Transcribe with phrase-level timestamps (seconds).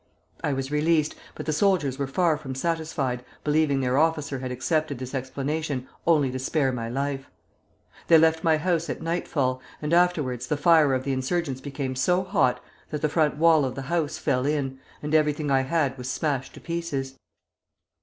[0.43, 4.97] I was released, but the soldiers were far from satisfied, believing their officer had accepted
[4.97, 7.27] this explanation only to spare my life.
[8.07, 12.23] They left my house at nightfall, and afterwards the fire of the insurgents became so
[12.23, 16.09] hot that the front wall of the house fell in, and everything I had was
[16.09, 17.13] smashed to pieces.